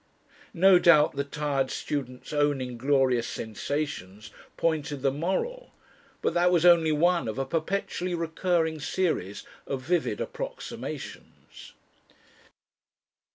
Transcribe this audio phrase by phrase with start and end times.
[0.55, 5.73] No doubt the tired student's own inglorious sensations pointed the moral.
[6.23, 11.73] But that was only one of a perpetually recurring series of vivid approximations.